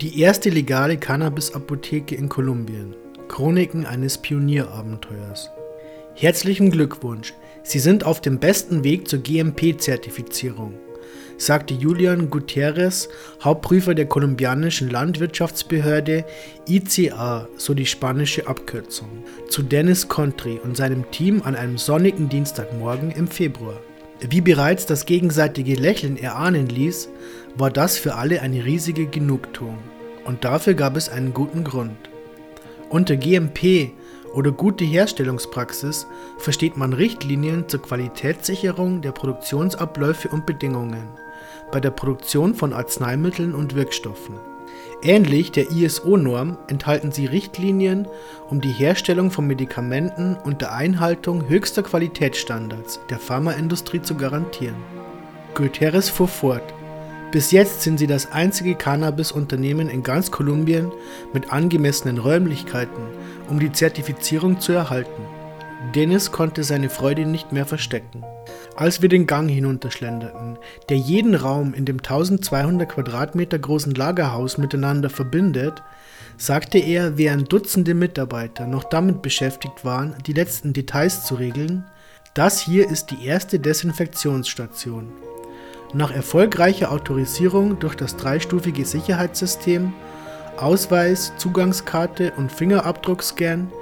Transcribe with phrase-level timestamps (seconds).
[0.00, 2.94] Die erste legale Cannabis-Apotheke in Kolumbien.
[3.28, 5.50] Chroniken eines Pionierabenteuers.
[6.14, 10.74] Herzlichen Glückwunsch, Sie sind auf dem besten Weg zur GMP-Zertifizierung,
[11.36, 13.08] sagte Julian Gutierrez,
[13.44, 16.24] Hauptprüfer der kolumbianischen Landwirtschaftsbehörde
[16.68, 23.10] ICA, so die spanische Abkürzung, zu Dennis Contri und seinem Team an einem sonnigen Dienstagmorgen
[23.10, 23.78] im Februar.
[24.20, 27.08] Wie bereits das gegenseitige Lächeln erahnen ließ,
[27.56, 29.78] war das für alle eine riesige Genugtuung.
[30.24, 31.96] Und dafür gab es einen guten Grund.
[32.90, 33.92] Unter GMP
[34.34, 36.06] oder gute Herstellungspraxis
[36.38, 41.08] versteht man Richtlinien zur Qualitätssicherung der Produktionsabläufe und Bedingungen
[41.70, 44.34] bei der Produktion von Arzneimitteln und Wirkstoffen.
[45.02, 48.08] Ähnlich der ISO-Norm enthalten sie Richtlinien,
[48.50, 54.74] um die Herstellung von Medikamenten unter Einhaltung höchster Qualitätsstandards der Pharmaindustrie zu garantieren.
[55.54, 56.74] Guterres fuhr fort.
[57.30, 60.90] Bis jetzt sind sie das einzige Cannabis-Unternehmen in ganz Kolumbien
[61.32, 63.02] mit angemessenen Räumlichkeiten,
[63.48, 65.37] um die Zertifizierung zu erhalten.
[65.94, 68.24] Dennis konnte seine Freude nicht mehr verstecken.
[68.76, 75.08] Als wir den Gang hinunterschlenderten, der jeden Raum in dem 1200 Quadratmeter großen Lagerhaus miteinander
[75.08, 75.82] verbindet,
[76.36, 81.84] sagte er, während Dutzende Mitarbeiter noch damit beschäftigt waren, die letzten Details zu regeln,
[82.34, 85.10] das hier ist die erste Desinfektionsstation.
[85.94, 89.92] Nach erfolgreicher Autorisierung durch das dreistufige Sicherheitssystem,
[90.56, 93.72] Ausweis, Zugangskarte und Fingerabdruckscan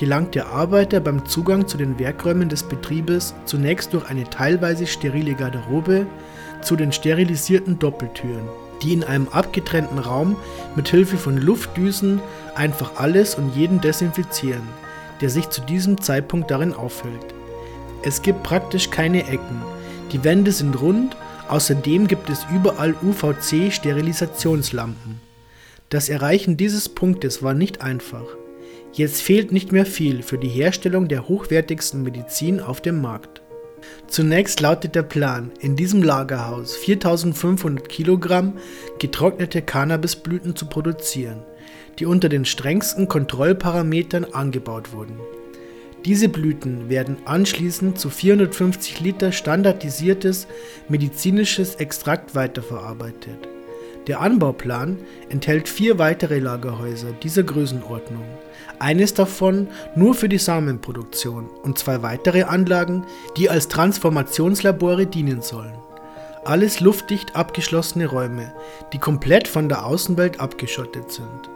[0.00, 5.34] gelangt der Arbeiter beim Zugang zu den Werkräumen des Betriebes zunächst durch eine teilweise sterile
[5.34, 6.06] Garderobe
[6.62, 8.48] zu den sterilisierten Doppeltüren,
[8.82, 10.36] die in einem abgetrennten Raum
[10.74, 12.22] mit Hilfe von Luftdüsen
[12.54, 14.66] einfach alles und jeden desinfizieren,
[15.20, 17.34] der sich zu diesem Zeitpunkt darin aufhält.
[18.02, 19.60] Es gibt praktisch keine Ecken,
[20.12, 21.14] die Wände sind rund,
[21.48, 25.20] außerdem gibt es überall UVC-Sterilisationslampen.
[25.90, 28.39] Das Erreichen dieses Punktes war nicht einfach.
[28.92, 33.40] Jetzt fehlt nicht mehr viel für die Herstellung der hochwertigsten Medizin auf dem Markt.
[34.08, 38.54] Zunächst lautet der Plan, in diesem Lagerhaus 4500 Kilogramm
[38.98, 41.42] getrocknete Cannabisblüten zu produzieren,
[41.98, 45.18] die unter den strengsten Kontrollparametern angebaut wurden.
[46.04, 50.46] Diese Blüten werden anschließend zu 450 Liter standardisiertes
[50.88, 53.48] medizinisches Extrakt weiterverarbeitet.
[54.06, 58.24] Der Anbauplan enthält vier weitere Lagerhäuser dieser Größenordnung
[58.80, 63.04] eines davon nur für die Samenproduktion und zwei weitere Anlagen,
[63.36, 65.74] die als Transformationslabore dienen sollen.
[66.44, 68.52] Alles luftdicht abgeschlossene Räume,
[68.92, 71.50] die komplett von der Außenwelt abgeschottet sind.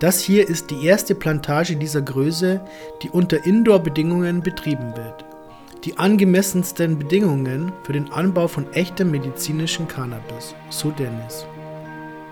[0.00, 2.60] Das hier ist die erste Plantage dieser Größe,
[3.02, 5.24] die unter Indoor-Bedingungen betrieben wird.
[5.84, 11.46] Die angemessensten Bedingungen für den Anbau von echtem medizinischen Cannabis, so Dennis.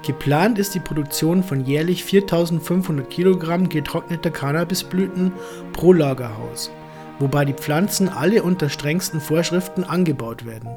[0.07, 5.33] Geplant ist die Produktion von jährlich 4500 Kilogramm getrockneter Cannabisblüten
[5.73, 6.71] pro Lagerhaus,
[7.19, 10.71] wobei die Pflanzen alle unter strengsten Vorschriften angebaut werden.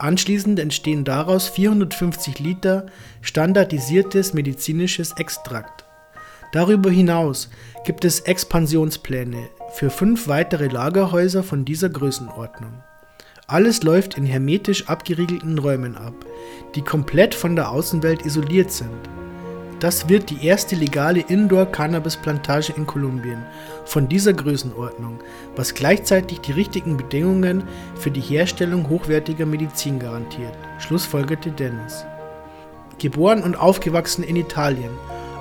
[0.00, 2.86] Anschließend entstehen daraus 450 Liter
[3.20, 5.84] standardisiertes medizinisches Extrakt.
[6.50, 7.50] Darüber hinaus
[7.84, 12.82] gibt es Expansionspläne für fünf weitere Lagerhäuser von dieser Größenordnung.
[13.48, 16.14] Alles läuft in hermetisch abgeriegelten Räumen ab,
[16.74, 18.90] die komplett von der Außenwelt isoliert sind.
[19.78, 23.46] Das wird die erste legale Indoor-Cannabis-Plantage in Kolumbien
[23.84, 25.20] von dieser Größenordnung,
[25.54, 27.62] was gleichzeitig die richtigen Bedingungen
[27.94, 32.04] für die Herstellung hochwertiger Medizin garantiert, schlussfolgerte Dennis.
[32.98, 34.90] Geboren und aufgewachsen in Italien,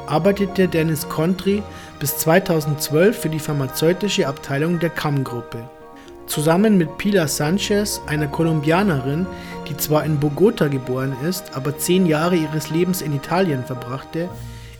[0.05, 1.63] arbeitete Dennis Contri
[1.99, 5.67] bis 2012 für die pharmazeutische Abteilung der CAM-Gruppe.
[6.27, 9.27] Zusammen mit Pilar Sanchez, einer Kolumbianerin,
[9.69, 14.29] die zwar in Bogota geboren ist, aber zehn Jahre ihres Lebens in Italien verbrachte,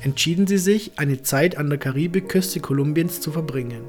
[0.01, 3.83] entschieden sie sich, eine Zeit an der Karibikküste Kolumbiens zu verbringen.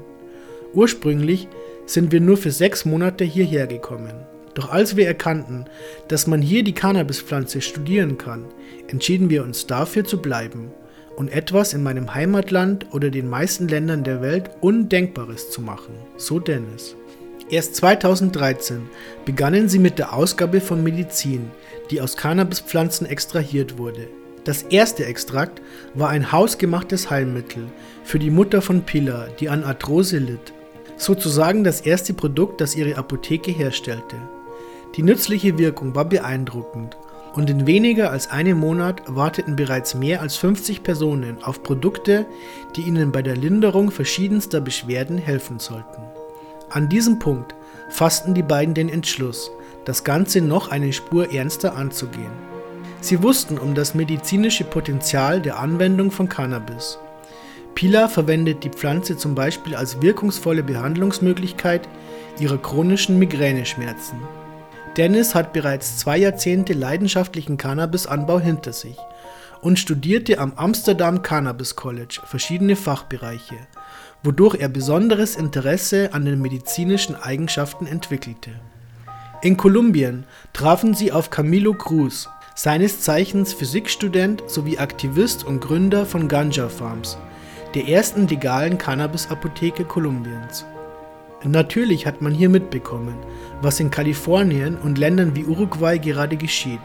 [0.73, 1.47] Ursprünglich
[1.87, 4.13] sind wir nur für sechs Monate hierher gekommen.
[4.53, 5.65] Doch als wir erkannten,
[6.07, 8.45] dass man hier die Cannabispflanze studieren kann,
[8.87, 10.71] entschieden wir uns dafür zu bleiben
[11.15, 16.39] und etwas in meinem Heimatland oder den meisten Ländern der Welt Undenkbares zu machen, so
[16.39, 16.95] Dennis.
[17.49, 18.89] Erst 2013
[19.23, 21.49] begannen sie mit der Ausgabe von Medizin,
[21.89, 24.09] die aus Cannabispflanzen extrahiert wurde.
[24.43, 25.61] Das erste Extrakt
[25.93, 27.63] war ein hausgemachtes Heilmittel
[28.03, 30.53] für die Mutter von Pilar, die an Arthrose litt.
[30.97, 34.17] Sozusagen das erste Produkt, das ihre Apotheke herstellte.
[34.97, 36.97] Die nützliche Wirkung war beeindruckend
[37.33, 42.25] und in weniger als einem Monat warteten bereits mehr als 50 Personen auf Produkte,
[42.75, 46.16] die ihnen bei der Linderung verschiedenster Beschwerden helfen sollten.
[46.69, 47.55] An diesem Punkt
[47.89, 49.51] fassten die beiden den Entschluss,
[49.85, 52.31] das Ganze noch eine Spur ernster anzugehen.
[52.99, 56.99] Sie wussten um das medizinische Potenzial der Anwendung von Cannabis.
[57.73, 61.87] Pilar verwendet die Pflanze zum Beispiel als wirkungsvolle Behandlungsmöglichkeit
[62.39, 64.19] ihrer chronischen Migräneschmerzen.
[64.97, 68.97] Dennis hat bereits zwei Jahrzehnte leidenschaftlichen Cannabisanbau hinter sich
[69.61, 73.55] und studierte am Amsterdam Cannabis College verschiedene Fachbereiche,
[74.27, 78.51] wodurch er besonderes Interesse an den medizinischen Eigenschaften entwickelte.
[79.41, 86.27] In Kolumbien trafen sie auf Camilo Cruz, seines Zeichens Physikstudent sowie Aktivist und Gründer von
[86.27, 87.17] Ganja Farms,
[87.73, 90.65] der ersten legalen Cannabis-Apotheke Kolumbiens.
[91.45, 93.15] Natürlich hat man hier mitbekommen,
[93.61, 96.81] was in Kalifornien und Ländern wie Uruguay gerade geschieht.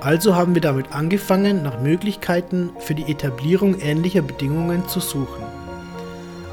[0.00, 5.61] Also haben wir damit angefangen, nach Möglichkeiten für die Etablierung ähnlicher Bedingungen zu suchen.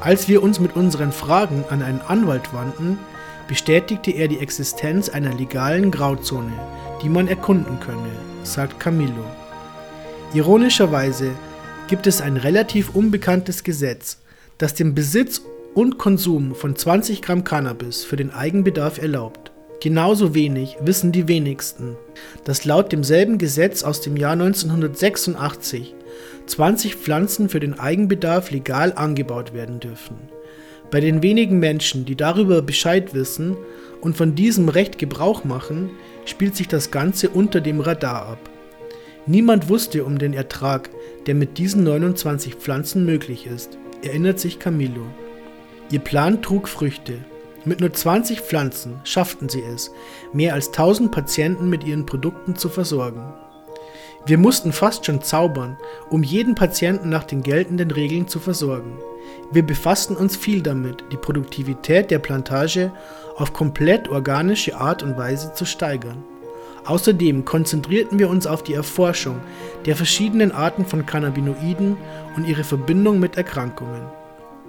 [0.00, 2.98] Als wir uns mit unseren Fragen an einen Anwalt wandten,
[3.48, 6.52] bestätigte er die Existenz einer legalen Grauzone,
[7.02, 8.10] die man erkunden könne,
[8.42, 9.24] sagt Camillo.
[10.32, 11.32] Ironischerweise
[11.86, 14.18] gibt es ein relativ unbekanntes Gesetz,
[14.56, 15.42] das den Besitz
[15.74, 19.52] und Konsum von 20 Gramm Cannabis für den Eigenbedarf erlaubt.
[19.82, 21.96] Genauso wenig wissen die wenigsten,
[22.44, 25.94] dass laut demselben Gesetz aus dem Jahr 1986
[26.50, 30.16] 20 Pflanzen für den Eigenbedarf legal angebaut werden dürfen.
[30.90, 33.56] Bei den wenigen Menschen, die darüber Bescheid wissen
[34.00, 35.90] und von diesem Recht Gebrauch machen,
[36.24, 38.50] spielt sich das Ganze unter dem Radar ab.
[39.26, 40.90] Niemand wusste um den Ertrag,
[41.26, 45.06] der mit diesen 29 Pflanzen möglich ist, erinnert sich Camillo.
[45.92, 47.18] Ihr Plan trug Früchte.
[47.64, 49.92] Mit nur 20 Pflanzen schafften sie es,
[50.32, 53.22] mehr als 1000 Patienten mit ihren Produkten zu versorgen.
[54.26, 55.78] Wir mussten fast schon zaubern,
[56.10, 58.98] um jeden Patienten nach den geltenden Regeln zu versorgen.
[59.50, 62.92] Wir befassten uns viel damit, die Produktivität der Plantage
[63.36, 66.22] auf komplett organische Art und Weise zu steigern.
[66.84, 69.40] Außerdem konzentrierten wir uns auf die Erforschung
[69.86, 71.96] der verschiedenen Arten von Cannabinoiden
[72.36, 74.02] und ihre Verbindung mit Erkrankungen.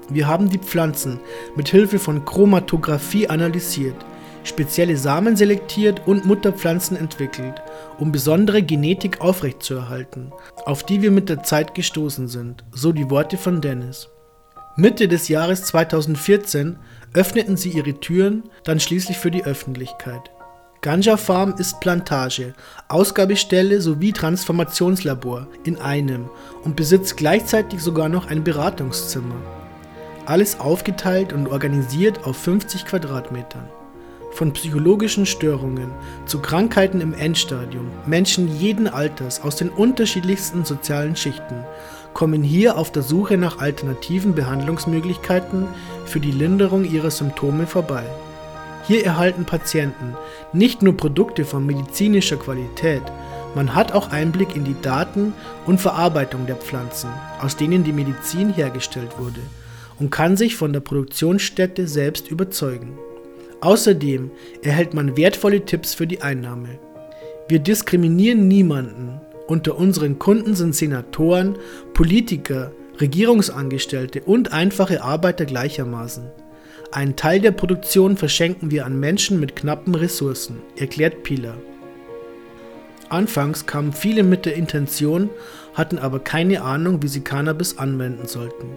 [0.10, 1.20] Wir haben die Pflanzen
[1.56, 3.96] mit Hilfe von Chromatographie analysiert,
[4.44, 7.62] spezielle Samen selektiert und Mutterpflanzen entwickelt,
[8.02, 10.34] um besondere Genetik aufrechtzuerhalten,
[10.66, 14.10] auf die wir mit der Zeit gestoßen sind, so die Worte von Dennis.
[14.76, 16.80] Mitte des Jahres 2014
[17.14, 20.32] öffneten sie ihre Türen dann schließlich für die Öffentlichkeit.
[20.82, 22.56] Ganja Farm ist Plantage,
[22.88, 26.28] Ausgabestelle sowie Transformationslabor in einem
[26.64, 29.36] und besitzt gleichzeitig sogar noch ein Beratungszimmer.
[30.26, 33.70] Alles aufgeteilt und organisiert auf 50 Quadratmetern.
[34.34, 35.92] Von psychologischen Störungen
[36.26, 41.66] zu Krankheiten im Endstadium, Menschen jeden Alters aus den unterschiedlichsten sozialen Schichten
[42.14, 45.68] kommen hier auf der Suche nach alternativen Behandlungsmöglichkeiten
[46.06, 48.04] für die Linderung ihrer Symptome vorbei.
[48.88, 50.16] Hier erhalten Patienten
[50.54, 53.04] nicht nur Produkte von medizinischer Qualität,
[53.54, 55.34] man hat auch Einblick in die Daten
[55.66, 57.10] und Verarbeitung der Pflanzen,
[57.42, 59.42] aus denen die Medizin hergestellt wurde,
[60.00, 62.98] und kann sich von der Produktionsstätte selbst überzeugen.
[63.62, 64.32] Außerdem
[64.64, 66.80] erhält man wertvolle Tipps für die Einnahme.
[67.48, 69.22] Wir diskriminieren niemanden
[69.52, 71.58] unter unseren Kunden sind Senatoren,
[71.94, 72.72] Politiker,
[73.02, 76.24] Regierungsangestellte und einfache Arbeiter gleichermaßen.
[76.94, 81.58] Einen Teil der Produktion verschenken wir an Menschen mit knappen Ressourcen, erklärt Pilar.
[83.10, 85.30] Anfangs kamen viele mit der Intention,
[85.74, 88.70] hatten aber keine Ahnung, wie sie Cannabis anwenden sollten.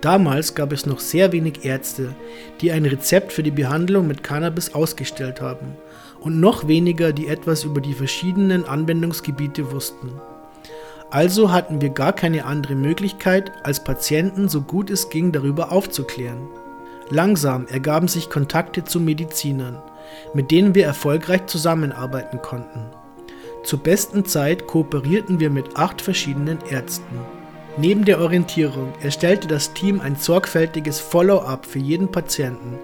[0.00, 2.14] Damals gab es noch sehr wenig Ärzte,
[2.60, 5.76] die ein Rezept für die Behandlung mit Cannabis ausgestellt haben
[6.20, 10.12] und noch weniger, die etwas über die verschiedenen Anwendungsgebiete wussten.
[11.10, 16.48] Also hatten wir gar keine andere Möglichkeit, als Patienten so gut es ging darüber aufzuklären.
[17.10, 19.80] Langsam ergaben sich Kontakte zu Medizinern,
[20.34, 22.86] mit denen wir erfolgreich zusammenarbeiten konnten.
[23.62, 27.18] Zur besten Zeit kooperierten wir mit acht verschiedenen Ärzten.
[27.78, 32.78] Neben der Orientierung erstellte das Team ein sorgfältiges Follow-up für jeden Patienten,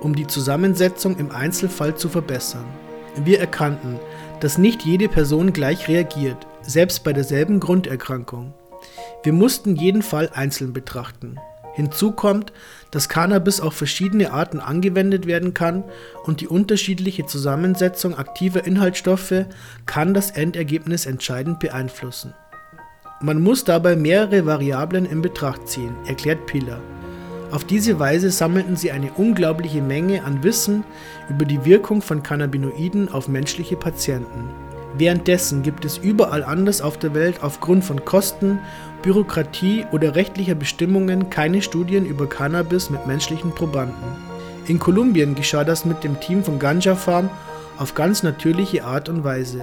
[0.00, 2.64] um die Zusammensetzung im Einzelfall zu verbessern.
[3.24, 3.98] Wir erkannten,
[4.38, 8.54] dass nicht jede Person gleich reagiert, selbst bei derselben Grunderkrankung.
[9.24, 11.40] Wir mussten jeden Fall einzeln betrachten.
[11.74, 12.52] Hinzu kommt,
[12.92, 15.82] dass Cannabis auf verschiedene Arten angewendet werden kann
[16.24, 19.46] und die unterschiedliche Zusammensetzung aktiver Inhaltsstoffe
[19.86, 22.32] kann das Endergebnis entscheidend beeinflussen.
[23.20, 26.80] Man muss dabei mehrere Variablen in Betracht ziehen, erklärt Pilar.
[27.50, 30.84] Auf diese Weise sammelten sie eine unglaubliche Menge an Wissen
[31.30, 34.50] über die Wirkung von Cannabinoiden auf menschliche Patienten.
[34.98, 38.58] Währenddessen gibt es überall anders auf der Welt aufgrund von Kosten,
[39.00, 44.12] Bürokratie oder rechtlicher Bestimmungen keine Studien über Cannabis mit menschlichen Probanden.
[44.66, 47.30] In Kolumbien geschah das mit dem Team von Ganja Farm
[47.78, 49.62] auf ganz natürliche Art und Weise.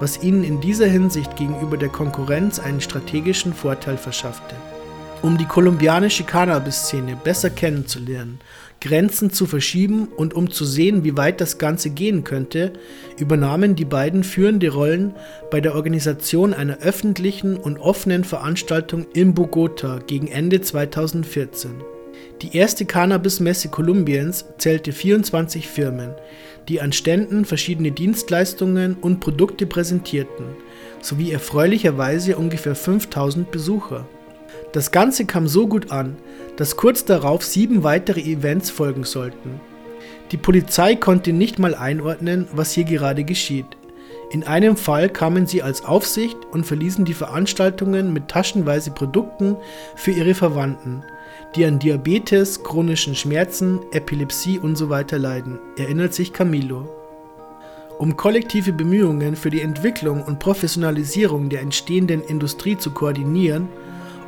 [0.00, 4.54] Was ihnen in dieser Hinsicht gegenüber der Konkurrenz einen strategischen Vorteil verschaffte.
[5.22, 8.38] Um die kolumbianische Cannabis-Szene besser kennenzulernen,
[8.80, 12.74] Grenzen zu verschieben und um zu sehen, wie weit das Ganze gehen könnte,
[13.18, 15.14] übernahmen die beiden führende Rollen
[15.50, 21.95] bei der Organisation einer öffentlichen und offenen Veranstaltung in Bogota gegen Ende 2014.
[22.42, 26.10] Die erste Cannabis-Messe Kolumbiens zählte 24 Firmen,
[26.68, 30.44] die an Ständen verschiedene Dienstleistungen und Produkte präsentierten,
[31.00, 34.06] sowie erfreulicherweise ungefähr 5000 Besucher.
[34.72, 36.16] Das Ganze kam so gut an,
[36.56, 39.58] dass kurz darauf sieben weitere Events folgen sollten.
[40.30, 43.66] Die Polizei konnte nicht mal einordnen, was hier gerade geschieht.
[44.30, 49.56] In einem Fall kamen sie als Aufsicht und verließen die Veranstaltungen mit taschenweise Produkten
[49.94, 51.02] für ihre Verwandten,
[51.54, 55.04] die an Diabetes, chronischen Schmerzen, Epilepsie usw.
[55.08, 56.88] So leiden, erinnert sich Camilo.
[57.98, 63.68] Um kollektive Bemühungen für die Entwicklung und Professionalisierung der entstehenden Industrie zu koordinieren,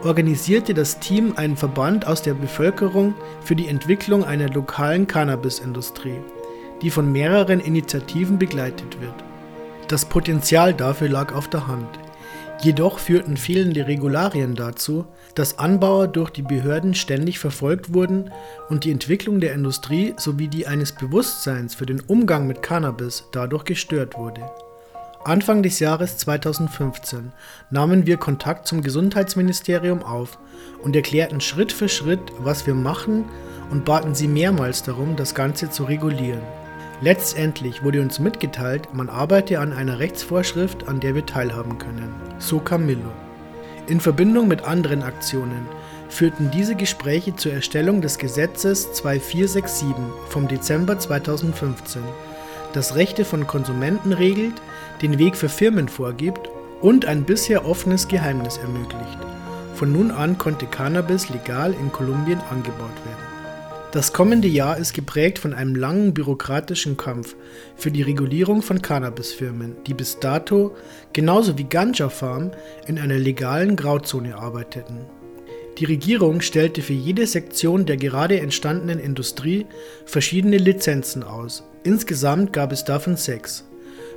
[0.05, 6.21] organisierte das Team einen Verband aus der Bevölkerung für die Entwicklung einer lokalen Cannabisindustrie,
[6.81, 9.15] die von mehreren Initiativen begleitet wird.
[9.89, 11.89] Das Potenzial dafür lag auf der Hand.
[12.61, 18.33] Jedoch führten fehlende Regularien dazu, dass Anbauer durch die Behörden ständig verfolgt wurden
[18.69, 23.65] und die Entwicklung der Industrie sowie die eines Bewusstseins für den Umgang mit Cannabis dadurch
[23.65, 24.43] gestört wurde.
[25.25, 27.33] Anfang des Jahres 2015
[27.71, 30.39] nahmen wir Kontakt zum Gesundheitsministerium auf
[30.83, 33.25] und erklärten Schritt für Schritt, was wir machen
[33.71, 36.41] und baten sie mehrmals darum, das Ganze zu regulieren.
[37.01, 42.13] Letztendlich wurde uns mitgeteilt, man arbeite an einer Rechtsvorschrift, an der wir teilhaben können.
[42.39, 43.13] So Camillo.
[43.87, 45.67] In Verbindung mit anderen Aktionen
[46.09, 49.95] führten diese Gespräche zur Erstellung des Gesetzes 2467
[50.29, 52.03] vom Dezember 2015,
[52.73, 54.61] das Rechte von Konsumenten regelt,
[55.01, 56.51] den Weg für Firmen vorgibt
[56.81, 59.19] und ein bisher offenes Geheimnis ermöglicht.
[59.75, 63.38] Von nun an konnte Cannabis legal in Kolumbien angebaut werden.
[63.91, 67.35] Das kommende Jahr ist geprägt von einem langen bürokratischen Kampf
[67.75, 70.77] für die Regulierung von Cannabisfirmen, die bis dato,
[71.15, 72.51] genauso wie Ganja Farm,
[72.87, 75.07] in einer legalen Grauzone arbeiteten.
[75.79, 79.65] Die Regierung stellte für jede Sektion der gerade entstandenen Industrie
[80.05, 81.65] verschiedene Lizenzen aus.
[81.83, 83.65] Insgesamt gab es davon sechs.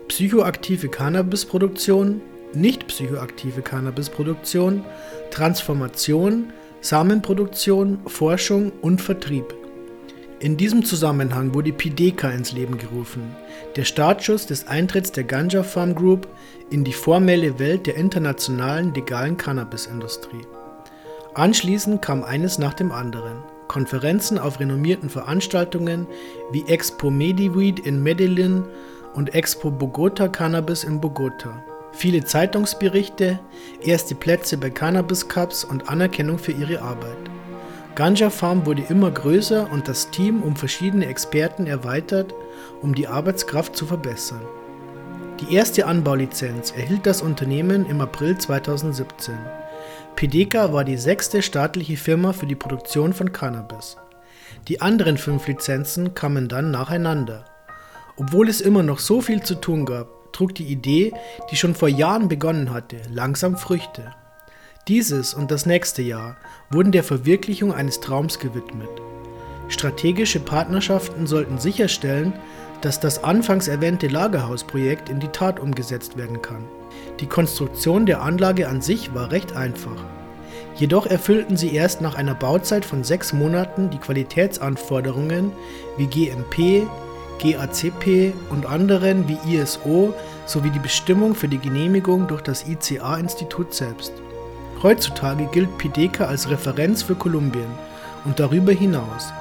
[0.09, 2.19] Psychoaktive Cannabisproduktion,
[2.53, 4.83] nicht psychoaktive Cannabisproduktion,
[5.29, 6.51] Transformation,
[6.81, 9.60] Samenproduktion, Forschung und Vertrieb.
[10.41, 13.35] In diesem Zusammenhang wurde PIDECA ins Leben gerufen,
[13.75, 16.27] der Startschuss des Eintritts der Ganja Farm Group
[16.71, 20.47] in die formelle Welt der internationalen legalen Cannabisindustrie.
[21.35, 23.43] Anschließend kam eines nach dem anderen.
[23.67, 26.07] Konferenzen auf renommierten Veranstaltungen
[26.51, 28.63] wie Expo Mediweed in Medellin
[29.13, 31.63] und Expo Bogota Cannabis in Bogota.
[31.91, 33.39] Viele Zeitungsberichte,
[33.83, 37.29] erste Plätze bei Cannabis Cups und Anerkennung für ihre Arbeit.
[37.95, 42.33] Ganja Farm wurde immer größer und das Team um verschiedene Experten erweitert,
[42.81, 44.41] um die Arbeitskraft zu verbessern.
[45.41, 49.35] Die erste Anbaulizenz erhielt das Unternehmen im April 2017.
[50.15, 53.97] Pedeka war die sechste staatliche Firma für die Produktion von Cannabis.
[54.67, 57.45] Die anderen fünf Lizenzen kamen dann nacheinander.
[58.15, 61.11] Obwohl es immer noch so viel zu tun gab, trug die Idee,
[61.49, 64.13] die schon vor Jahren begonnen hatte, langsam Früchte.
[64.87, 66.37] Dieses und das nächste Jahr
[66.71, 68.89] wurden der Verwirklichung eines Traums gewidmet.
[69.67, 72.33] Strategische Partnerschaften sollten sicherstellen,
[72.81, 76.65] dass das anfangs erwähnte Lagerhausprojekt in die Tat umgesetzt werden kann.
[77.19, 80.03] Die Konstruktion der Anlage an sich war recht einfach.
[80.75, 85.51] Jedoch erfüllten sie erst nach einer Bauzeit von sechs Monaten die Qualitätsanforderungen
[85.97, 86.87] wie GMP,
[87.39, 90.15] GACP und anderen wie ISO
[90.47, 94.11] sowie die Bestimmung für die Genehmigung durch das ICA-Institut selbst.
[94.83, 97.69] Heutzutage gilt Pideka als Referenz für Kolumbien
[98.25, 99.31] und darüber hinaus.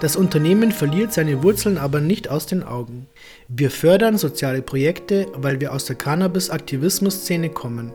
[0.00, 3.06] Das Unternehmen verliert seine Wurzeln aber nicht aus den Augen.
[3.48, 7.92] Wir fördern soziale Projekte, weil wir aus der Cannabis-Aktivismus-Szene kommen.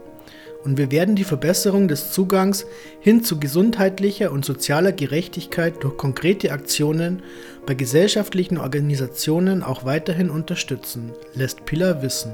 [0.64, 2.66] Und wir werden die Verbesserung des Zugangs
[3.00, 7.22] hin zu gesundheitlicher und sozialer Gerechtigkeit durch konkrete Aktionen
[7.68, 12.34] bei gesellschaftlichen Organisationen auch weiterhin unterstützen, lässt Pilar wissen.